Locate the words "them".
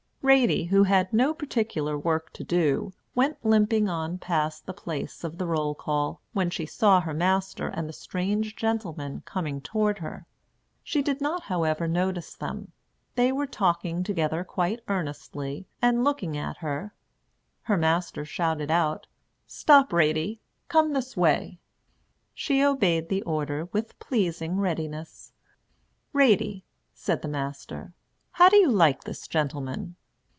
12.35-12.71